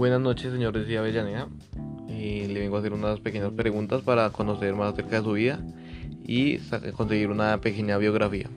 Buenas 0.00 0.22
noches, 0.22 0.50
señor 0.50 0.72
de 0.72 0.96
Avellaneda. 0.96 1.46
Eh, 2.08 2.48
le 2.48 2.60
vengo 2.60 2.76
a 2.76 2.78
hacer 2.78 2.94
unas 2.94 3.20
pequeñas 3.20 3.52
preguntas 3.52 4.00
para 4.00 4.30
conocer 4.30 4.74
más 4.74 4.94
acerca 4.94 5.16
de 5.16 5.22
su 5.22 5.32
vida 5.32 5.60
y 6.24 6.56
conseguir 6.96 7.28
una 7.28 7.60
pequeña 7.60 7.98
biografía. 7.98 8.48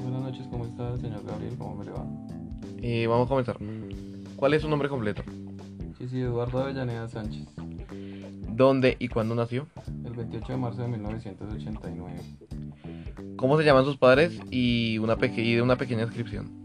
Buenas 0.00 0.22
noches, 0.22 0.46
¿cómo 0.52 0.66
está, 0.66 0.96
señor 0.98 1.24
Gabriel? 1.26 1.56
¿Cómo 1.58 1.74
me 1.74 1.84
le 1.84 1.90
va? 1.90 2.06
Eh, 2.80 3.08
vamos 3.08 3.26
a 3.26 3.28
comenzar. 3.28 3.58
¿Cuál 4.36 4.54
es 4.54 4.62
su 4.62 4.68
nombre 4.68 4.88
completo? 4.88 5.24
Sí, 5.98 6.06
sí, 6.10 6.20
Eduardo 6.20 6.60
Avellaneda 6.60 7.08
Sánchez. 7.08 7.48
¿Dónde 8.48 8.96
y 9.00 9.08
cuándo 9.08 9.34
nació? 9.34 9.66
El 10.04 10.12
28 10.12 10.46
de 10.46 10.58
marzo 10.58 10.82
de 10.82 10.88
1989. 10.90 12.14
¿Cómo 13.34 13.58
se 13.58 13.64
llaman 13.64 13.84
sus 13.84 13.96
padres 13.96 14.38
y 14.48 14.98
una, 14.98 15.16
de 15.16 15.60
una 15.60 15.74
pequeña 15.74 16.06
descripción? 16.06 16.55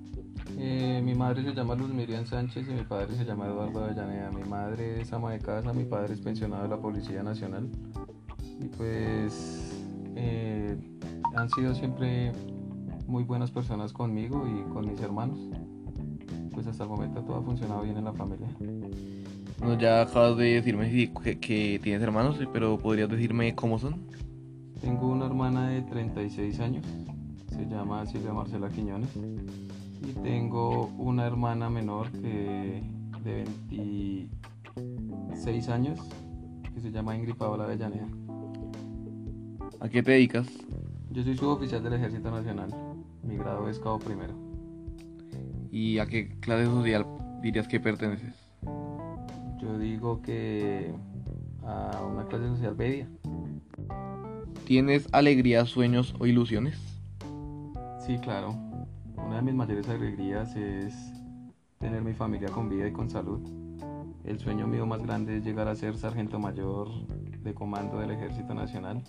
Eh, 0.63 1.01
mi 1.03 1.15
madre 1.15 1.41
se 1.41 1.55
llama 1.55 1.73
Luz 1.73 1.91
Miriam 1.91 2.23
Sánchez 2.23 2.67
y 2.69 2.73
mi 2.73 2.83
padre 2.83 3.15
se 3.15 3.25
llama 3.25 3.47
Eduardo 3.47 3.83
Avellaneda. 3.83 4.29
Mi 4.29 4.43
madre 4.43 5.01
es 5.01 5.11
ama 5.11 5.31
de 5.31 5.39
casa, 5.39 5.73
mi 5.73 5.85
padre 5.85 6.13
es 6.13 6.21
pensionado 6.21 6.61
de 6.61 6.69
la 6.69 6.77
Policía 6.77 7.23
Nacional. 7.23 7.67
Y 8.59 8.65
pues 8.65 9.71
eh, 10.15 10.77
han 11.35 11.49
sido 11.49 11.73
siempre 11.73 12.31
muy 13.07 13.23
buenas 13.23 13.49
personas 13.49 13.91
conmigo 13.91 14.47
y 14.47 14.71
con 14.71 14.87
mis 14.87 15.01
hermanos. 15.01 15.39
Pues 16.53 16.67
hasta 16.67 16.83
el 16.83 16.89
momento 16.89 17.23
todo 17.23 17.37
ha 17.37 17.41
funcionado 17.41 17.81
bien 17.81 17.97
en 17.97 18.03
la 18.03 18.13
familia. 18.13 18.47
No, 19.61 19.79
ya 19.79 20.03
acabas 20.03 20.37
de 20.37 20.61
decirme 20.61 20.91
que, 20.91 21.39
que 21.39 21.79
tienes 21.81 22.03
hermanos, 22.03 22.37
pero 22.53 22.77
¿podrías 22.77 23.09
decirme 23.09 23.55
cómo 23.55 23.79
son? 23.79 23.95
Tengo 24.79 25.07
una 25.07 25.25
hermana 25.25 25.69
de 25.69 25.81
36 25.81 26.59
años, 26.59 26.85
se 27.49 27.65
llama 27.65 28.05
Silvia 28.05 28.31
Marcela 28.31 28.69
Quiñones. 28.69 29.09
Y 30.01 30.13
tengo 30.23 30.87
una 30.97 31.27
hermana 31.27 31.69
menor 31.69 32.09
que 32.11 32.81
de 33.23 33.45
26 33.69 35.69
años, 35.69 35.99
que 36.73 36.81
se 36.81 36.91
llama 36.91 37.15
Ingrid 37.15 37.35
Paola 37.35 37.65
Avellaneda. 37.65 38.07
¿A 39.79 39.87
qué 39.89 40.01
te 40.01 40.09
dedicas? 40.11 40.47
Yo 41.11 41.23
soy 41.23 41.37
suboficial 41.37 41.83
del 41.83 41.93
Ejército 41.93 42.31
Nacional. 42.31 42.73
Mi 43.23 43.37
grado 43.37 43.69
es 43.69 43.79
cabo 43.79 43.99
primero. 43.99 44.33
¿Y 45.71 45.99
a 45.99 46.05
qué 46.05 46.29
clase 46.39 46.65
social 46.65 47.05
dirías 47.41 47.67
que 47.67 47.79
perteneces? 47.79 48.35
Yo 49.61 49.77
digo 49.77 50.21
que 50.21 50.93
a 51.63 52.01
una 52.11 52.25
clase 52.25 52.47
social 52.47 52.75
media. 52.75 53.07
¿Tienes 54.65 55.07
alegrías, 55.11 55.69
sueños 55.69 56.15
o 56.19 56.25
ilusiones? 56.25 56.79
Sí, 58.05 58.17
claro. 58.17 58.70
De 59.41 59.45
mis 59.45 59.55
mayores 59.55 59.89
alegrías 59.89 60.55
es 60.55 60.93
tener 61.79 62.03
mi 62.03 62.13
familia 62.13 62.49
con 62.49 62.69
vida 62.69 62.87
y 62.87 62.91
con 62.91 63.09
salud. 63.09 63.41
El 64.23 64.37
sueño 64.37 64.67
mío 64.67 64.85
más 64.85 65.01
grande 65.01 65.37
es 65.37 65.43
llegar 65.43 65.67
a 65.67 65.73
ser 65.75 65.97
sargento 65.97 66.37
mayor 66.37 66.89
de 67.41 67.51
comando 67.55 67.97
del 67.97 68.11
Ejército 68.11 68.53
Nacional. 68.53 69.01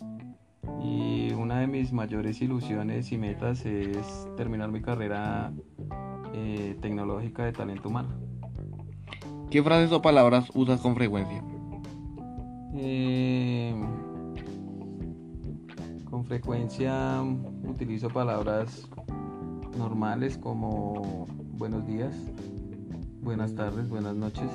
Y 0.82 1.34
una 1.34 1.58
de 1.58 1.66
mis 1.66 1.92
mayores 1.92 2.40
ilusiones 2.40 3.12
y 3.12 3.18
metas 3.18 3.66
es 3.66 4.26
terminar 4.34 4.72
mi 4.72 4.80
carrera 4.80 5.52
eh, 6.32 6.78
tecnológica 6.80 7.44
de 7.44 7.52
talento 7.52 7.90
humano. 7.90 8.08
¿Qué 9.50 9.62
frases 9.62 9.92
o 9.92 10.00
palabras 10.00 10.50
usas 10.54 10.80
con 10.80 10.94
frecuencia? 10.94 11.44
Eh, 12.74 13.74
con 16.08 16.24
frecuencia 16.24 17.22
utilizo 17.68 18.08
palabras 18.08 18.88
normales 19.76 20.38
como 20.38 21.26
buenos 21.52 21.86
días, 21.86 22.14
buenas 23.20 23.54
tardes, 23.54 23.88
buenas 23.88 24.14
noches. 24.14 24.48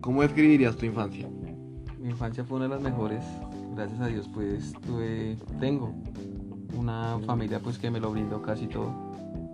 ¿Cómo 0.00 0.22
describirías 0.22 0.76
tu 0.76 0.86
infancia? 0.86 1.28
Mi 1.98 2.10
infancia 2.10 2.44
fue 2.44 2.58
una 2.58 2.68
de 2.68 2.74
las 2.74 2.82
mejores, 2.82 3.24
gracias 3.74 4.00
a 4.00 4.06
Dios 4.06 4.28
pues 4.32 4.72
tuve, 4.86 5.36
tengo 5.58 5.92
una 6.76 7.18
familia 7.26 7.60
pues 7.60 7.78
que 7.78 7.90
me 7.90 8.00
lo 8.00 8.10
brindó 8.12 8.42
casi 8.42 8.66
todo. 8.66 8.92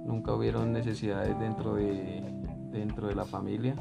Nunca 0.07 0.35
hubieron 0.35 0.73
necesidades 0.73 1.39
dentro 1.39 1.75
de, 1.75 2.23
dentro 2.71 3.09
de 3.09 3.15
la 3.15 3.25
familia 3.25 3.75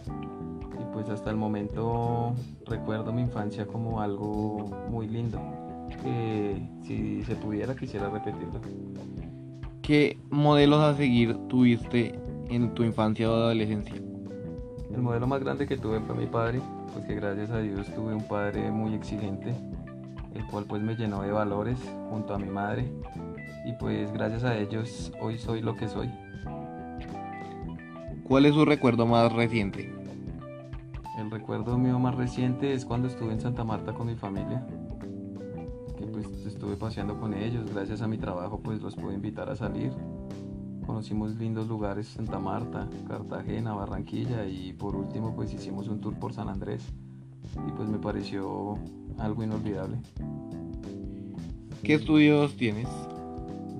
y 0.80 0.94
pues 0.94 1.10
hasta 1.10 1.30
el 1.30 1.36
momento 1.36 2.34
recuerdo 2.66 3.12
mi 3.12 3.22
infancia 3.22 3.66
como 3.66 4.02
algo 4.02 4.70
muy 4.90 5.08
lindo 5.08 5.40
que 6.04 6.70
si 6.84 7.24
se 7.24 7.36
pudiera 7.36 7.76
quisiera 7.76 8.10
repetirlo. 8.10 8.62
¿Qué 9.92 10.18
modelos 10.30 10.80
a 10.80 10.96
seguir 10.96 11.36
tuviste 11.50 12.18
en 12.48 12.74
tu 12.74 12.84
infancia 12.84 13.30
o 13.30 13.34
adolescencia? 13.34 13.96
El 14.90 15.02
modelo 15.02 15.28
más 15.28 15.42
grande 15.42 15.68
que 15.68 15.76
tuve 15.76 16.00
fue 16.00 16.16
mi 16.16 16.28
padre, 16.28 16.62
pues 16.94 17.06
que 17.06 17.16
gracias 17.16 17.52
a 17.52 17.60
Dios 17.60 17.88
tuve 17.94 18.14
un 18.14 18.26
padre 18.26 18.72
muy 18.72 18.94
exigente, 18.94 19.54
el 20.34 20.46
cual 20.46 20.64
pues 20.64 20.82
me 20.82 20.96
llenó 20.96 21.24
de 21.24 21.34
valores 21.34 21.78
junto 22.10 22.34
a 22.34 22.40
mi 22.40 22.50
madre 22.50 22.90
y 23.66 23.74
pues 23.82 24.14
gracias 24.14 24.46
a 24.46 24.58
ellos 24.58 25.12
hoy 25.20 25.38
soy 25.38 25.62
lo 25.62 25.76
que 25.76 25.90
soy. 25.90 26.10
¿Cuál 28.24 28.46
es 28.46 28.54
su 28.54 28.64
recuerdo 28.64 29.06
más 29.06 29.30
reciente? 29.34 29.94
El 31.20 31.30
recuerdo 31.30 31.78
mío 31.78 32.00
más 32.00 32.16
reciente 32.16 32.72
es 32.72 32.86
cuando 32.86 33.10
estuve 33.10 33.34
en 33.34 33.42
Santa 33.42 33.66
Marta 33.66 33.94
con 33.94 34.08
mi 34.08 34.16
familia 34.16 34.66
pues 36.08 36.28
estuve 36.46 36.76
paseando 36.76 37.20
con 37.20 37.34
ellos, 37.34 37.72
gracias 37.72 38.02
a 38.02 38.08
mi 38.08 38.18
trabajo 38.18 38.60
pues 38.60 38.82
los 38.82 38.96
pude 38.96 39.14
invitar 39.14 39.50
a 39.50 39.56
salir. 39.56 39.92
Conocimos 40.86 41.36
lindos 41.36 41.68
lugares, 41.68 42.08
Santa 42.08 42.40
Marta, 42.40 42.90
Cartagena, 43.08 43.74
Barranquilla 43.74 44.46
y 44.46 44.74
por 44.74 44.96
último 44.96 45.36
pues 45.36 45.54
hicimos 45.54 45.88
un 45.88 46.02
tour 46.02 46.18
por 46.18 46.34
San 46.34 46.50
Andrés 46.50 46.84
y 47.68 47.72
pues 47.72 47.88
me 47.88 48.00
pareció 48.00 48.78
algo 49.18 49.44
inolvidable. 49.44 49.98
¿Qué 51.84 51.96
estudios 51.96 52.56
tienes? 52.56 52.88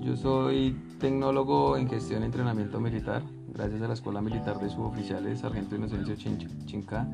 Yo 0.00 0.16
soy 0.16 0.76
tecnólogo 0.98 1.76
en 1.76 1.88
gestión 1.88 2.22
y 2.22 2.26
entrenamiento 2.26 2.80
militar, 2.80 3.22
gracias 3.52 3.82
a 3.82 3.88
la 3.88 3.94
Escuela 3.94 4.20
Militar 4.20 4.58
de 4.58 4.68
Suboficiales 4.68 5.40
Sargento 5.40 5.76
Inocencio 5.76 6.16
Chinca 6.16 7.08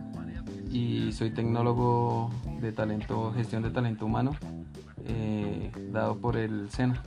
y 0.71 1.13
soy 1.13 1.31
tecnólogo 1.31 2.31
de 2.61 2.73
talento, 2.73 3.33
gestión 3.33 3.63
de 3.63 3.71
talento 3.71 4.07
humano 4.07 4.33
eh, 5.09 5.71
dado 5.91 6.19
por 6.19 6.37
el 6.37 6.71
SENA. 6.71 7.03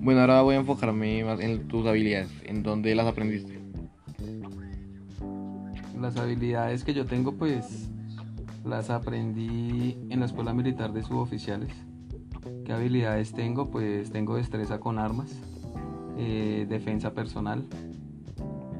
Bueno, 0.00 0.20
ahora 0.20 0.42
voy 0.42 0.56
a 0.56 0.58
enfocarme 0.58 1.24
más 1.24 1.40
en 1.40 1.68
tus 1.68 1.86
habilidades, 1.86 2.30
en 2.44 2.62
dónde 2.62 2.94
las 2.94 3.06
aprendiste. 3.06 3.58
Las 6.00 6.16
habilidades 6.16 6.84
que 6.84 6.94
yo 6.94 7.06
tengo, 7.06 7.32
pues 7.32 7.90
las 8.64 8.90
aprendí 8.90 9.96
en 10.10 10.20
la 10.20 10.26
Escuela 10.26 10.52
Militar 10.52 10.92
de 10.92 11.02
Suboficiales. 11.02 11.72
¿Qué 12.64 12.72
habilidades 12.72 13.32
tengo? 13.32 13.70
Pues 13.70 14.10
tengo 14.10 14.36
destreza 14.36 14.78
con 14.78 14.98
armas, 14.98 15.30
eh, 16.18 16.66
defensa 16.68 17.14
personal. 17.14 17.64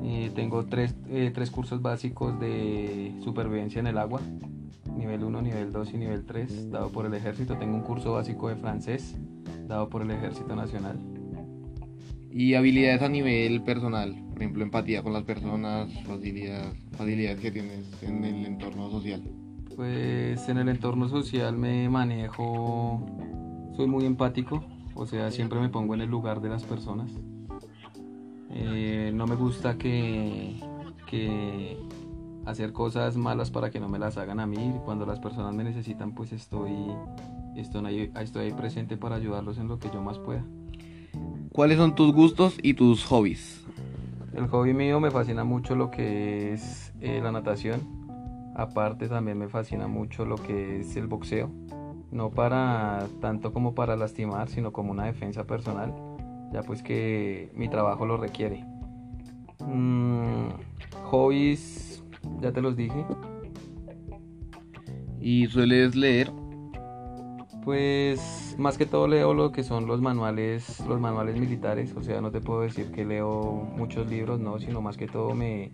Eh, 0.04 0.30
tengo 0.34 0.64
tres, 0.66 0.94
tres 1.34 1.50
cursos 1.50 1.82
básicos 1.82 2.38
de 2.38 3.14
supervivencia 3.20 3.80
en 3.80 3.88
el 3.88 3.98
agua, 3.98 4.20
nivel 4.98 5.24
1, 5.24 5.42
nivel 5.42 5.72
2 5.72 5.94
y 5.94 5.96
nivel 5.98 6.24
3, 6.26 6.70
dado 6.70 6.90
por 6.90 7.06
el 7.06 7.14
ejército. 7.14 7.56
Tengo 7.56 7.76
un 7.76 7.82
curso 7.82 8.12
básico 8.12 8.48
de 8.48 8.56
francés, 8.56 9.16
dado 9.66 9.88
por 9.88 10.02
el 10.02 10.10
ejército 10.10 10.54
nacional. 10.54 10.98
Y 12.30 12.54
habilidades 12.54 13.02
a 13.02 13.08
nivel 13.08 13.62
personal, 13.62 14.14
por 14.30 14.42
ejemplo, 14.42 14.62
empatía 14.62 15.02
con 15.02 15.12
las 15.12 15.22
personas, 15.22 15.90
facilidades, 16.04 16.74
facilidades 16.92 17.40
que 17.40 17.50
tienes 17.50 18.02
en 18.02 18.24
el 18.24 18.44
entorno 18.44 18.90
social. 18.90 19.22
Pues 19.74 20.48
en 20.48 20.58
el 20.58 20.68
entorno 20.68 21.08
social 21.08 21.56
me 21.56 21.88
manejo, 21.88 23.06
soy 23.76 23.86
muy 23.86 24.04
empático, 24.04 24.64
o 24.94 25.06
sea, 25.06 25.30
siempre 25.30 25.60
me 25.60 25.68
pongo 25.68 25.94
en 25.94 26.02
el 26.02 26.10
lugar 26.10 26.40
de 26.40 26.48
las 26.48 26.64
personas. 26.64 27.10
Eh, 28.50 29.12
no 29.14 29.26
me 29.26 29.36
gusta 29.36 29.78
que, 29.78 30.60
que 31.06 31.76
hacer 32.48 32.72
cosas 32.72 33.16
malas 33.16 33.50
para 33.50 33.70
que 33.70 33.78
no 33.78 33.88
me 33.88 33.98
las 33.98 34.16
hagan 34.16 34.40
a 34.40 34.46
mí. 34.46 34.74
Cuando 34.84 35.04
las 35.04 35.20
personas 35.20 35.54
me 35.54 35.64
necesitan, 35.64 36.14
pues 36.14 36.32
estoy, 36.32 36.72
estoy, 37.56 37.86
ahí, 37.86 38.12
estoy 38.20 38.52
presente 38.52 38.96
para 38.96 39.16
ayudarlos 39.16 39.58
en 39.58 39.68
lo 39.68 39.78
que 39.78 39.90
yo 39.90 40.02
más 40.02 40.18
pueda. 40.18 40.42
¿Cuáles 41.52 41.76
son 41.76 41.94
tus 41.94 42.12
gustos 42.14 42.56
y 42.62 42.74
tus 42.74 43.04
hobbies? 43.04 43.64
El 44.32 44.46
hobby 44.46 44.72
mío 44.72 44.98
me 44.98 45.10
fascina 45.10 45.44
mucho 45.44 45.74
lo 45.74 45.90
que 45.90 46.52
es 46.54 46.92
eh, 47.00 47.20
la 47.22 47.32
natación. 47.32 47.80
Aparte 48.54 49.08
también 49.08 49.38
me 49.38 49.48
fascina 49.48 49.86
mucho 49.86 50.24
lo 50.24 50.36
que 50.36 50.80
es 50.80 50.96
el 50.96 51.06
boxeo. 51.06 51.50
No 52.10 52.30
para 52.30 53.06
tanto 53.20 53.52
como 53.52 53.74
para 53.74 53.94
lastimar, 53.94 54.48
sino 54.48 54.72
como 54.72 54.90
una 54.90 55.04
defensa 55.04 55.44
personal. 55.44 55.94
Ya 56.52 56.62
pues 56.62 56.82
que 56.82 57.52
mi 57.54 57.68
trabajo 57.68 58.06
lo 58.06 58.16
requiere. 58.16 58.64
Mm, 59.60 60.48
hobbies 61.10 61.87
ya 62.40 62.52
te 62.52 62.60
los 62.60 62.76
dije. 62.76 63.04
¿Y 65.20 65.46
sueles 65.46 65.94
leer? 65.94 66.32
Pues 67.64 68.54
más 68.58 68.78
que 68.78 68.86
todo 68.86 69.08
leo 69.08 69.34
lo 69.34 69.52
que 69.52 69.62
son 69.62 69.86
los 69.86 70.00
manuales, 70.00 70.80
los 70.86 71.00
manuales 71.00 71.38
militares, 71.38 71.94
o 71.96 72.02
sea, 72.02 72.20
no 72.20 72.30
te 72.30 72.40
puedo 72.40 72.62
decir 72.62 72.90
que 72.92 73.04
leo 73.04 73.68
muchos 73.76 74.08
libros, 74.08 74.40
no, 74.40 74.58
sino 74.58 74.80
más 74.80 74.96
que 74.96 75.06
todo 75.06 75.34
me, 75.34 75.72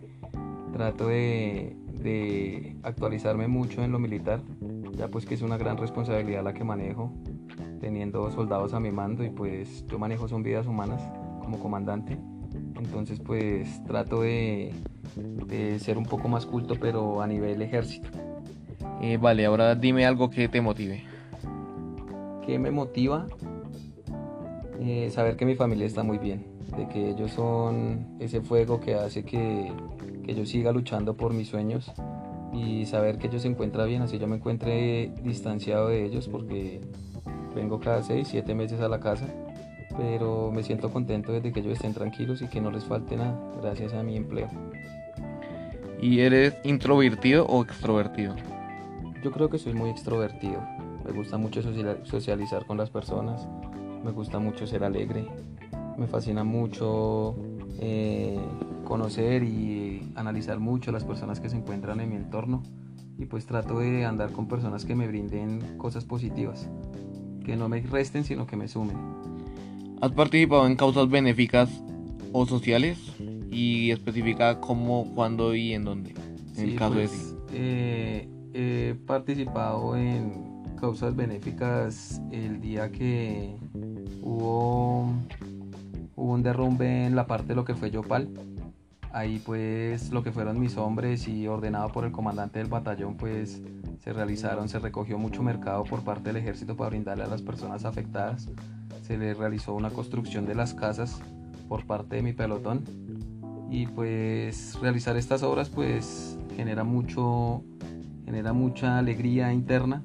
trato 0.75 1.07
de, 1.07 1.77
de 2.03 2.75
actualizarme 2.83 3.47
mucho 3.47 3.81
en 3.81 3.93
lo 3.93 3.99
militar, 3.99 4.41
ya 4.97 5.07
pues 5.07 5.25
que 5.25 5.35
es 5.35 5.41
una 5.41 5.57
gran 5.57 5.77
responsabilidad 5.77 6.43
la 6.43 6.53
que 6.53 6.65
manejo, 6.65 7.13
teniendo 7.79 8.29
soldados 8.29 8.73
a 8.73 8.81
mi 8.81 8.91
mando 8.91 9.23
y 9.23 9.29
pues 9.29 9.85
yo 9.87 9.97
manejo 9.97 10.27
son 10.27 10.43
vidas 10.43 10.67
humanas 10.67 11.01
como 11.39 11.59
comandante. 11.59 12.17
Entonces 12.77 13.19
pues 13.19 13.83
trato 13.85 14.21
de, 14.21 14.73
de 15.47 15.79
ser 15.79 15.97
un 15.97 16.05
poco 16.05 16.27
más 16.27 16.45
culto 16.45 16.75
pero 16.79 17.21
a 17.21 17.27
nivel 17.27 17.61
ejército. 17.61 18.09
Eh, 19.01 19.17
vale, 19.17 19.45
ahora 19.45 19.75
dime 19.75 20.05
algo 20.05 20.29
que 20.29 20.47
te 20.47 20.61
motive. 20.61 21.03
¿Qué 22.45 22.59
me 22.59 22.71
motiva? 22.71 23.27
Eh, 24.79 25.09
saber 25.09 25.35
que 25.35 25.45
mi 25.45 25.55
familia 25.55 25.85
está 25.85 26.03
muy 26.03 26.17
bien, 26.17 26.45
de 26.77 26.87
que 26.87 27.09
ellos 27.09 27.31
son 27.31 28.17
ese 28.19 28.41
fuego 28.41 28.79
que 28.79 28.95
hace 28.95 29.23
que, 29.23 29.71
que 30.23 30.35
yo 30.35 30.45
siga 30.45 30.71
luchando 30.71 31.15
por 31.15 31.33
mis 31.33 31.47
sueños 31.47 31.91
y 32.53 32.85
saber 32.85 33.17
que 33.17 33.27
ellos 33.27 33.41
se 33.41 33.47
encuentran 33.47 33.87
bien, 33.87 34.01
así 34.01 34.17
yo 34.19 34.27
me 34.27 34.35
encuentre 34.35 35.11
distanciado 35.23 35.89
de 35.89 36.05
ellos 36.05 36.27
porque 36.27 36.81
vengo 37.55 37.79
cada 37.79 38.03
6, 38.03 38.27
7 38.29 38.53
meses 38.53 38.81
a 38.81 38.87
la 38.87 38.99
casa, 38.99 39.27
pero 39.97 40.51
me 40.51 40.63
siento 40.63 40.91
contento 40.91 41.31
desde 41.31 41.51
que 41.51 41.59
ellos 41.59 41.73
estén 41.73 41.93
tranquilos 41.93 42.41
y 42.41 42.47
que 42.47 42.61
no 42.61 42.71
les 42.71 42.85
falte 42.85 43.15
nada 43.15 43.39
gracias 43.61 43.93
a 43.93 44.03
mi 44.03 44.17
empleo. 44.17 44.49
¿Y 46.01 46.19
eres 46.19 46.55
introvertido 46.63 47.45
o 47.45 47.63
extrovertido? 47.63 48.35
Yo 49.23 49.31
creo 49.31 49.49
que 49.49 49.57
soy 49.57 49.73
muy 49.73 49.89
extrovertido, 49.89 50.61
me 51.03 51.11
gusta 51.11 51.37
mucho 51.37 51.61
socializar 52.03 52.65
con 52.65 52.77
las 52.77 52.89
personas, 52.89 53.47
me 54.03 54.11
gusta 54.11 54.39
mucho 54.39 54.67
ser 54.67 54.83
alegre, 54.83 55.27
me 55.97 56.07
fascina 56.07 56.43
mucho 56.43 57.35
eh, 57.79 58.39
conocer 58.83 59.43
y 59.43 60.11
analizar 60.15 60.59
mucho 60.59 60.91
las 60.91 61.03
personas 61.03 61.39
que 61.39 61.49
se 61.49 61.57
encuentran 61.57 61.99
en 61.99 62.09
mi 62.09 62.15
entorno 62.15 62.63
y 63.17 63.25
pues 63.25 63.45
trato 63.45 63.79
de 63.79 64.05
andar 64.05 64.31
con 64.31 64.47
personas 64.47 64.85
que 64.85 64.95
me 64.95 65.07
brinden 65.07 65.77
cosas 65.77 66.05
positivas, 66.05 66.69
que 67.43 67.55
no 67.55 67.69
me 67.69 67.81
resten 67.81 68.23
sino 68.23 68.45
que 68.45 68.55
me 68.55 68.67
sumen. 68.67 68.97
¿Has 70.01 70.11
participado 70.11 70.67
en 70.67 70.75
causas 70.75 71.09
benéficas 71.09 71.69
o 72.31 72.45
sociales? 72.45 72.99
Y 73.49 73.91
especifica 73.91 74.59
cómo, 74.59 75.13
cuándo 75.15 75.55
y 75.55 75.73
en 75.73 75.85
dónde. 75.85 76.13
En 76.57 76.69
el 76.69 76.75
caso 76.75 76.95
de 76.95 77.07
sí. 77.07 77.17
Pues, 77.17 77.35
eh, 77.53 78.27
he 78.53 78.95
participado 79.05 79.95
en 79.95 80.55
causas 80.79 81.15
benéficas 81.15 82.21
el 82.31 82.59
día 82.61 82.91
que 82.91 83.55
hubo, 84.21 85.09
hubo 86.15 86.33
un 86.33 86.43
derrumbe 86.43 87.05
en 87.05 87.15
la 87.15 87.27
parte 87.27 87.47
de 87.49 87.55
lo 87.55 87.65
que 87.65 87.75
fue 87.75 87.91
Yopal. 87.91 88.29
Ahí 89.11 89.41
pues 89.45 90.11
lo 90.11 90.23
que 90.23 90.33
fueron 90.33 90.59
mis 90.59 90.75
hombres 90.75 91.29
y 91.29 91.47
ordenado 91.47 91.89
por 91.89 92.03
el 92.03 92.11
comandante 92.11 92.59
del 92.59 92.67
batallón 92.67 93.15
pues 93.15 93.61
se 94.03 94.11
realizaron, 94.11 94.67
se 94.67 94.79
recogió 94.79 95.17
mucho 95.17 95.41
mercado 95.41 95.85
por 95.85 96.03
parte 96.03 96.33
del 96.33 96.35
ejército 96.35 96.75
para 96.75 96.89
brindarle 96.89 97.23
a 97.23 97.27
las 97.27 97.41
personas 97.41 97.85
afectadas. 97.85 98.49
Se 99.05 99.19
le 99.19 99.35
realizó 99.35 99.75
una 99.75 99.91
construcción 99.91 100.47
de 100.47 100.55
las 100.55 100.73
casas 100.73 101.21
por 101.69 101.85
parte 101.85 102.15
de 102.15 102.23
mi 102.23 102.33
pelotón 102.33 102.83
y 103.69 103.85
pues 103.85 104.79
realizar 104.81 105.15
estas 105.15 105.43
obras 105.43 105.69
pues 105.69 106.39
genera 106.55 106.83
mucho 106.83 107.63
genera 108.25 108.51
mucha 108.51 108.97
alegría 108.97 109.53
interna 109.53 110.03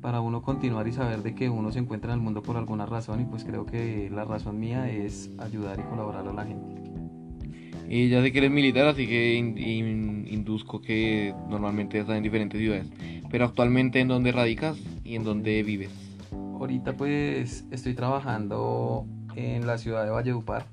para 0.00 0.20
uno 0.20 0.42
continuar 0.42 0.88
y 0.88 0.92
saber 0.92 1.22
de 1.22 1.36
que 1.36 1.50
uno 1.50 1.70
se 1.70 1.78
encuentra 1.78 2.12
en 2.12 2.18
el 2.18 2.24
mundo 2.24 2.42
por 2.42 2.56
alguna 2.56 2.84
razón 2.84 3.20
y 3.20 3.24
pues 3.26 3.44
creo 3.44 3.64
que 3.64 4.10
la 4.10 4.24
razón 4.24 4.58
mía 4.58 4.90
es 4.90 5.30
ayudar 5.38 5.78
y 5.78 5.84
colaborar 5.84 6.26
a 6.26 6.32
la 6.32 6.44
gente. 6.44 6.82
Y 7.88 8.08
ya 8.08 8.22
sé 8.22 8.32
que 8.32 8.38
eres 8.38 8.50
militar, 8.50 8.88
así 8.88 9.06
que 9.06 9.36
induzco 9.36 10.80
que 10.80 11.32
normalmente 11.48 12.00
estás 12.00 12.16
en 12.16 12.22
diferentes 12.24 12.58
ciudades. 12.58 12.86
Pero 13.30 13.44
actualmente, 13.44 14.00
¿en 14.00 14.08
dónde 14.08 14.32
radicas 14.32 14.78
y 15.04 15.14
en 15.14 15.24
dónde 15.24 15.62
vives? 15.62 16.11
Ahorita 16.62 16.92
pues 16.92 17.66
estoy 17.72 17.94
trabajando 17.94 19.04
en 19.34 19.66
la 19.66 19.78
ciudad 19.78 20.04
de 20.04 20.10
Valledupar 20.10 20.64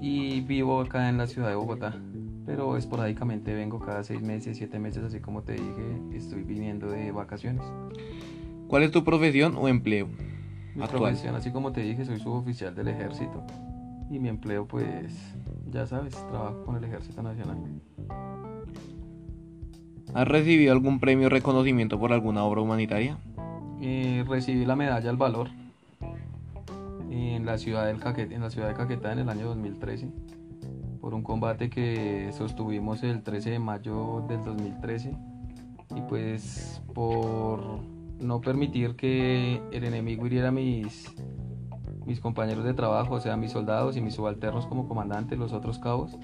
y 0.00 0.40
vivo 0.40 0.80
acá 0.80 1.08
en 1.08 1.18
la 1.18 1.28
ciudad 1.28 1.50
de 1.50 1.54
Bogotá 1.54 1.94
pero 2.44 2.76
esporádicamente 2.76 3.54
vengo 3.54 3.78
cada 3.78 4.02
seis 4.02 4.20
meses, 4.20 4.56
siete 4.56 4.80
meses, 4.80 5.04
así 5.04 5.20
como 5.20 5.42
te 5.42 5.52
dije, 5.52 6.00
estoy 6.14 6.42
viniendo 6.42 6.88
de 6.88 7.12
vacaciones. 7.12 7.62
¿Cuál 8.66 8.82
es 8.82 8.90
tu 8.90 9.04
profesión 9.04 9.54
o 9.56 9.68
empleo? 9.68 10.08
Mi 10.74 10.84
profesión, 10.84 11.36
así 11.36 11.52
como 11.52 11.70
te 11.70 11.82
dije, 11.82 12.04
soy 12.04 12.18
suboficial 12.18 12.74
del 12.74 12.88
ejército 12.88 13.44
y 14.10 14.18
mi 14.18 14.28
empleo, 14.28 14.66
pues, 14.66 15.14
ya 15.70 15.86
sabes, 15.86 16.14
trabajo 16.28 16.64
con 16.64 16.74
el 16.74 16.82
ejército 16.82 17.22
nacional. 17.22 17.56
¿Has 20.12 20.26
recibido 20.26 20.72
algún 20.72 20.98
premio 20.98 21.28
o 21.28 21.30
reconocimiento 21.30 22.00
por 22.00 22.12
alguna 22.12 22.42
obra 22.42 22.62
humanitaria? 22.62 23.16
Eh, 23.88 24.24
recibí 24.26 24.64
la 24.64 24.74
medalla 24.74 25.08
al 25.08 25.16
valor 25.16 25.48
en 27.08 27.46
la 27.46 27.56
ciudad 27.56 27.86
de 27.86 27.94
Caquetá 28.74 29.12
en 29.12 29.20
el 29.20 29.28
año 29.28 29.46
2013 29.46 30.08
por 31.00 31.14
un 31.14 31.22
combate 31.22 31.70
que 31.70 32.32
sostuvimos 32.32 33.04
el 33.04 33.22
13 33.22 33.50
de 33.50 33.58
mayo 33.60 34.24
del 34.28 34.42
2013 34.42 35.16
y 35.94 36.00
pues 36.08 36.82
por 36.94 37.60
no 38.18 38.40
permitir 38.40 38.96
que 38.96 39.62
el 39.70 39.84
enemigo 39.84 40.26
hiriera 40.26 40.48
a 40.48 40.50
mis, 40.50 41.14
mis 42.04 42.18
compañeros 42.18 42.64
de 42.64 42.74
trabajo, 42.74 43.14
o 43.14 43.20
sea, 43.20 43.36
mis 43.36 43.52
soldados 43.52 43.96
y 43.96 44.00
mis 44.00 44.14
subalternos 44.14 44.66
como 44.66 44.88
comandantes, 44.88 45.38
los 45.38 45.52
otros 45.52 45.78
cabos, 45.78 46.18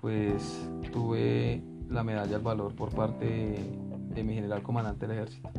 pues 0.00 0.70
tuve 0.90 1.62
la 1.90 2.02
medalla 2.02 2.36
al 2.36 2.42
valor 2.42 2.74
por 2.74 2.94
parte 2.94 3.56
de 4.08 4.24
mi 4.24 4.32
general 4.32 4.62
comandante 4.62 5.06
del 5.06 5.18
ejército. 5.18 5.50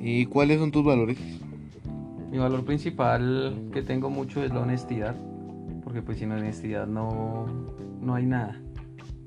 ¿Y 0.00 0.26
cuáles 0.26 0.58
son 0.58 0.70
tus 0.70 0.84
valores? 0.84 1.18
Mi 2.30 2.38
valor 2.38 2.64
principal 2.64 3.68
que 3.72 3.82
tengo 3.82 4.08
mucho 4.08 4.42
es 4.42 4.52
la 4.52 4.60
honestidad 4.60 5.14
porque 5.90 6.02
pues 6.02 6.18
sin 6.18 6.30
honestidad 6.30 6.86
no, 6.86 7.46
no 8.00 8.14
hay 8.14 8.24
nada. 8.24 8.56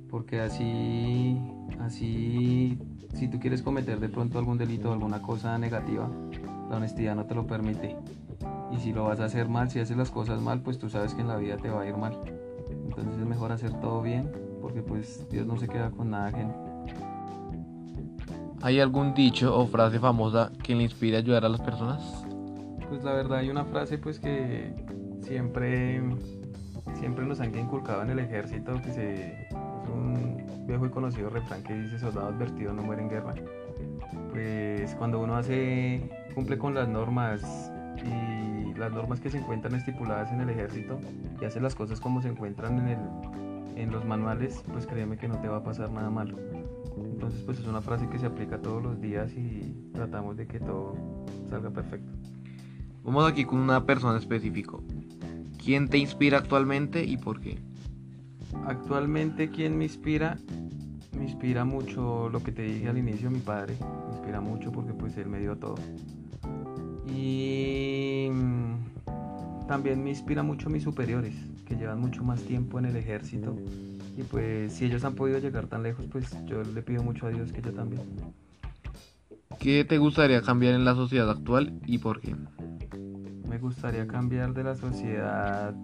Porque 0.09 0.39
así, 0.39 1.37
así, 1.81 2.77
si 3.13 3.27
tú 3.27 3.37
quieres 3.37 3.61
cometer 3.61 3.99
de 3.99 4.07
pronto 4.07 4.39
algún 4.39 4.57
delito 4.57 4.89
o 4.89 4.93
alguna 4.93 5.21
cosa 5.21 5.57
negativa, 5.57 6.09
la 6.69 6.77
honestidad 6.77 7.17
no 7.17 7.25
te 7.25 7.35
lo 7.35 7.45
permite. 7.45 7.97
Y 8.71 8.79
si 8.79 8.93
lo 8.93 9.03
vas 9.03 9.19
a 9.19 9.25
hacer 9.25 9.49
mal, 9.49 9.69
si 9.69 9.79
haces 9.79 9.97
las 9.97 10.09
cosas 10.09 10.39
mal, 10.41 10.61
pues 10.61 10.79
tú 10.79 10.89
sabes 10.89 11.13
que 11.13 11.19
en 11.19 11.27
la 11.27 11.35
vida 11.35 11.57
te 11.57 11.69
va 11.69 11.81
a 11.81 11.87
ir 11.89 11.97
mal. 11.97 12.17
Entonces 12.85 13.19
es 13.19 13.27
mejor 13.27 13.51
hacer 13.51 13.73
todo 13.81 14.01
bien, 14.01 14.31
porque 14.61 14.81
pues 14.81 15.27
Dios 15.29 15.45
no 15.45 15.57
se 15.57 15.67
queda 15.67 15.91
con 15.91 16.11
nada 16.11 16.27
ajeno. 16.27 16.72
¿Hay 18.63 18.79
algún 18.79 19.13
dicho 19.13 19.53
o 19.53 19.67
frase 19.67 19.99
famosa 19.99 20.49
que 20.63 20.73
le 20.73 20.83
inspire 20.83 21.17
a 21.17 21.19
ayudar 21.19 21.43
a 21.43 21.49
las 21.49 21.59
personas? 21.59 22.01
Pues 22.87 23.03
la 23.03 23.11
verdad 23.11 23.39
hay 23.39 23.49
una 23.49 23.65
frase 23.65 23.97
pues 23.97 24.21
que 24.21 24.73
siempre 25.21 26.01
siempre 26.93 27.25
nos 27.25 27.41
han 27.41 27.53
inculcado 27.59 28.03
en 28.03 28.11
el 28.11 28.19
ejército 28.19 28.81
que 28.81 28.93
se, 28.93 29.47
es 29.49 29.53
un 29.93 30.65
viejo 30.65 30.85
y 30.85 30.89
conocido 30.91 31.29
refrán 31.29 31.61
que 31.63 31.73
dice 31.73 31.99
soldado 31.99 32.27
advertido 32.27 32.71
no 32.71 32.83
muere 32.83 33.01
en 33.01 33.09
guerra. 33.09 33.33
Pues 34.31 34.95
cuando 34.95 35.19
uno 35.19 35.35
hace, 35.35 36.09
cumple 36.33 36.57
con 36.57 36.73
las 36.73 36.87
normas 36.87 37.69
y 37.97 38.79
las 38.79 38.93
normas 38.93 39.19
que 39.19 39.29
se 39.29 39.39
encuentran 39.39 39.75
estipuladas 39.75 40.31
en 40.31 40.39
el 40.39 40.49
ejército 40.49 41.01
y 41.41 41.43
hace 41.43 41.59
las 41.59 41.75
cosas 41.75 41.99
como 41.99 42.21
se 42.21 42.29
encuentran 42.29 42.79
en, 42.79 42.87
el, 42.87 42.97
en 43.75 43.91
los 43.91 44.05
manuales, 44.05 44.63
pues 44.71 44.85
créeme 44.85 45.17
que 45.17 45.27
no 45.27 45.39
te 45.39 45.47
va 45.47 45.57
a 45.57 45.63
pasar 45.63 45.91
nada 45.91 46.09
malo. 46.09 46.37
Entonces 46.97 47.41
pues 47.41 47.59
es 47.59 47.67
una 47.67 47.81
frase 47.81 48.07
que 48.09 48.19
se 48.19 48.25
aplica 48.25 48.61
todos 48.61 48.81
los 48.81 49.01
días 49.01 49.31
y 49.33 49.75
tratamos 49.93 50.37
de 50.37 50.47
que 50.47 50.59
todo 50.59 50.95
salga 51.49 51.69
perfecto. 51.69 52.11
Vamos 53.03 53.29
aquí 53.29 53.45
con 53.45 53.59
una 53.59 53.85
persona 53.85 54.17
específica. 54.17 54.77
¿Quién 55.63 55.87
te 55.87 55.97
inspira 55.97 56.37
actualmente 56.37 57.03
y 57.03 57.17
por 57.17 57.41
qué? 57.41 57.57
Actualmente, 58.65 59.49
¿quién 59.49 59.77
me 59.77 59.85
inspira? 59.85 60.37
Me 61.17 61.25
inspira 61.25 61.65
mucho 61.65 62.29
lo 62.29 62.41
que 62.43 62.51
te 62.51 62.63
dije 62.63 62.89
al 62.89 62.97
inicio, 62.97 63.29
mi 63.29 63.39
padre. 63.39 63.75
Me 64.07 64.15
inspira 64.15 64.41
mucho 64.41 64.71
porque 64.71 64.93
pues 64.93 65.17
él 65.17 65.27
me 65.27 65.39
dio 65.39 65.57
todo. 65.57 65.75
Y 67.07 68.29
mm, 68.31 69.67
también 69.67 70.03
me 70.03 70.09
inspira 70.09 70.43
mucho 70.43 70.69
mis 70.69 70.83
superiores, 70.83 71.35
que 71.73 71.79
llevan 71.79 71.99
mucho 71.99 72.23
más 72.23 72.41
tiempo 72.41 72.79
en 72.79 72.85
el 72.85 72.95
ejército. 72.95 73.55
Y 74.15 74.23
pues 74.23 74.73
si 74.73 74.85
ellos 74.85 75.03
han 75.03 75.15
podido 75.15 75.39
llegar 75.39 75.67
tan 75.67 75.83
lejos, 75.83 76.05
pues 76.11 76.37
yo 76.45 76.61
le 76.63 76.81
pido 76.81 77.03
mucho 77.03 77.25
a 77.27 77.29
Dios 77.29 77.51
que 77.51 77.61
yo 77.61 77.71
también. 77.71 78.03
¿Qué 79.59 79.83
te 79.85 79.97
gustaría 79.97 80.41
cambiar 80.41 80.73
en 80.75 80.85
la 80.85 80.95
sociedad 80.95 81.29
actual 81.29 81.79
y 81.85 81.97
por 81.97 82.19
qué? 82.21 82.35
me 83.53 83.59
gustaría 83.59 84.07
cambiar 84.07 84.51
de 84.55 84.63
la 84.63 84.73
sociedad 84.73 85.75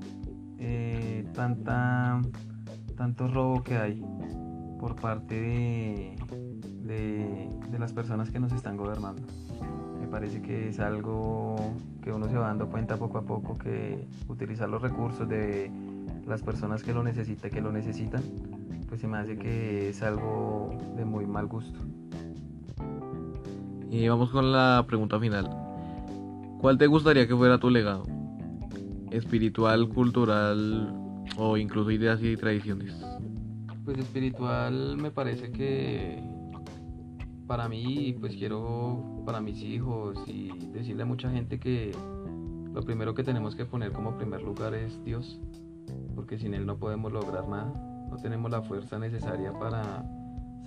eh, 0.57 1.23
tanta, 1.35 2.19
tanto 2.97 3.27
robo 3.27 3.63
que 3.63 3.77
hay 3.77 4.03
por 4.79 4.95
parte 4.95 6.15
de, 6.81 7.49
las 7.77 7.93
personas 7.93 8.31
que 8.31 8.39
nos 8.39 8.51
están 8.53 8.75
gobernando. 8.75 9.21
Parece 10.11 10.41
que 10.41 10.69
es 10.69 10.79
algo 10.79 11.55
que 12.03 12.11
uno 12.11 12.27
se 12.27 12.35
va 12.35 12.47
dando 12.47 12.67
cuenta 12.67 12.97
poco 12.97 13.19
a 13.19 13.21
poco 13.21 13.57
que 13.57 14.07
utilizar 14.27 14.67
los 14.69 14.81
recursos 14.81 15.27
de 15.29 15.71
las 16.27 16.41
personas 16.41 16.83
que 16.83 16.93
lo 16.93 17.03
necesitan, 17.03 17.51
que 17.51 17.61
lo 17.61 17.71
necesitan, 17.71 18.23
pues 18.87 19.01
se 19.01 19.07
me 19.07 19.17
hace 19.17 19.37
que 19.37 19.89
es 19.89 20.01
algo 20.01 20.75
de 20.95 21.05
muy 21.05 21.25
mal 21.25 21.47
gusto. 21.47 21.79
Y 23.91 24.07
vamos 24.07 24.29
con 24.29 24.51
la 24.51 24.83
pregunta 24.87 25.19
final. 25.19 25.49
¿Cuál 26.59 26.77
te 26.77 26.87
gustaría 26.87 27.27
que 27.27 27.35
fuera 27.35 27.57
tu 27.57 27.69
legado? 27.69 28.05
¿Espiritual, 29.11 29.89
cultural 29.89 30.93
o 31.37 31.57
incluso 31.57 31.89
ideas 31.89 32.21
y 32.21 32.35
tradiciones? 32.35 32.93
Pues 33.85 33.97
espiritual 33.97 34.97
me 34.97 35.09
parece 35.09 35.51
que 35.51 36.21
para 37.49 37.67
mí, 37.67 38.15
pues 38.19 38.35
quiero 38.35 39.23
para 39.25 39.41
mis 39.41 39.59
hijos 39.63 40.19
y 40.27 40.49
decirle 40.71 41.01
a 41.01 41.05
mucha 41.07 41.31
gente 41.31 41.59
que 41.59 41.91
lo 42.71 42.83
primero 42.83 43.15
que 43.15 43.23
tenemos 43.23 43.55
que 43.55 43.65
poner 43.65 43.91
como 43.91 44.15
primer 44.15 44.43
lugar 44.43 44.75
es 44.75 45.03
Dios, 45.03 45.39
porque 46.13 46.37
sin 46.37 46.53
Él 46.53 46.67
no 46.67 46.77
podemos 46.77 47.11
lograr 47.11 47.47
nada, 47.47 47.73
no 48.07 48.17
tenemos 48.17 48.51
la 48.51 48.61
fuerza 48.61 48.99
necesaria 48.99 49.51
para 49.51 50.05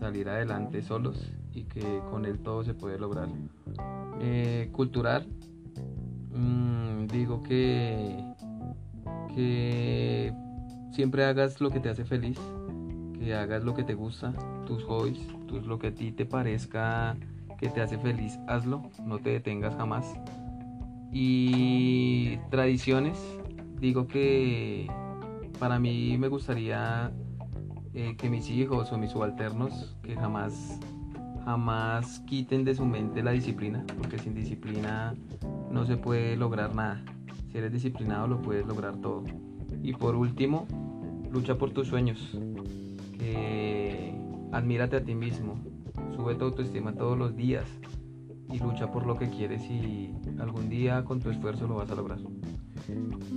salir 0.01 0.29
adelante 0.29 0.83
solos 0.83 1.33
y 1.55 1.67
que 1.67 2.01
con 2.11 2.25
Él 2.25 2.41
todo 2.41 2.65
se 2.65 2.75
puede 2.75 2.99
lograr. 2.99 3.29
Eh, 4.21 4.69
cultural, 4.73 5.29
mmm, 6.35 7.07
digo 7.07 7.45
que, 7.45 8.25
que 9.37 10.35
siempre 10.91 11.27
hagas 11.27 11.61
lo 11.61 11.71
que 11.71 11.79
te 11.79 11.91
hace 11.91 12.05
feliz, 12.05 12.41
hagas 13.31 13.65
lo 13.65 13.75
que 13.75 13.85
te 13.85 13.95
gusta, 13.95 14.33
tus 14.67 14.85
hobbies, 14.85 15.21
lo 15.49 15.79
que 15.79 15.89
a 15.89 15.95
ti 15.95 16.13
te 16.13 16.27
parezca 16.27 17.17
que 17.59 17.69
te 17.69 17.81
hace 17.81 17.97
feliz, 17.99 18.39
hazlo, 18.49 18.83
no 19.05 19.19
te 19.19 19.31
detengas 19.31 19.77
jamás. 19.77 20.05
Y 21.13 22.39
tradiciones, 22.51 23.19
digo 23.79 24.09
que 24.09 24.91
para 25.61 25.79
mí 25.79 26.17
me 26.19 26.29
gustaría 26.29 27.13
eh, 27.95 28.17
que 28.17 28.29
mis 28.29 28.51
hijos 28.51 28.91
o 28.91 28.99
mis 28.99 29.13
subalternos 29.13 29.95
que 30.03 30.17
jamás 30.17 30.81
jamás 31.45 32.21
quiten 32.21 32.65
de 32.65 32.75
su 32.75 32.85
mente 32.85 33.23
la 33.23 33.33
disciplina, 33.33 33.85
porque 33.99 34.19
sin 34.19 34.35
disciplina 34.35 35.15
no 35.71 35.85
se 35.87 35.97
puede 35.97 36.37
lograr 36.37 36.75
nada. 36.75 37.03
Si 37.51 37.59
eres 37.59 37.73
disciplinado 37.73 38.27
lo 38.27 38.41
puedes 38.41 38.67
lograr 38.67 38.97
todo. 38.97 39.25
Y 39.83 39.93
por 39.93 40.15
último, 40.15 40.67
lucha 41.31 41.57
por 41.57 41.71
tus 41.71 41.89
sueños. 41.89 42.37
Que 43.23 44.15
admírate 44.51 44.97
a 44.97 45.05
ti 45.05 45.15
mismo. 45.15 45.55
Sube 46.17 46.35
tu 46.35 46.47
autoestima 46.47 46.95
todos 46.95 47.17
los 47.17 47.37
días 47.37 47.65
y 48.51 48.59
lucha 48.59 48.91
por 48.91 49.07
lo 49.07 49.17
que 49.17 49.31
quieres 49.31 49.63
y 49.71 50.13
algún 50.39 50.69
día 50.69 51.05
con 51.05 51.21
tu 51.21 51.31
esfuerzo 51.31 51.67
lo 51.67 51.77
vas 51.77 51.91
a 51.91 51.95
lograr. 51.95 52.19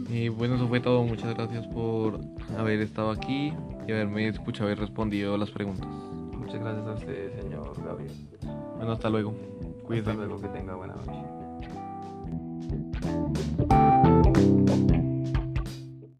Y 0.09 0.29
bueno, 0.29 0.55
eso 0.55 0.67
fue 0.67 0.79
todo. 0.79 1.03
Muchas 1.03 1.35
gracias 1.35 1.67
por 1.67 2.19
haber 2.57 2.81
estado 2.81 3.11
aquí 3.11 3.53
y 3.87 3.91
haberme 3.91 4.27
escuchado 4.27 4.71
y 4.71 4.73
respondido 4.73 5.37
las 5.37 5.51
preguntas. 5.51 5.87
Muchas 6.37 6.59
gracias 6.59 6.87
a 6.87 6.93
usted, 6.93 7.41
señor 7.41 7.73
Gabriel. 7.83 8.11
Bueno, 8.77 8.91
hasta 8.91 9.09
luego. 9.09 9.33
Cuídate. 9.83 10.11
Hasta 10.11 10.25
luego, 10.25 10.41
que 10.41 10.47
tenga 10.47 10.75
buena 10.75 10.95
noche. 10.95 11.44